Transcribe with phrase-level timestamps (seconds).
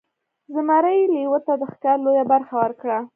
[0.53, 2.97] زمري لیوه ته د ښکار لویه برخه ورکړه.